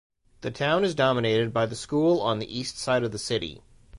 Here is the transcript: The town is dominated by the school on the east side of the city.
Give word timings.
The 0.41 0.49
town 0.49 0.83
is 0.83 0.95
dominated 0.95 1.53
by 1.53 1.67
the 1.67 1.75
school 1.75 2.21
on 2.21 2.39
the 2.39 2.51
east 2.59 2.75
side 2.79 3.03
of 3.03 3.11
the 3.11 3.19
city. 3.19 3.61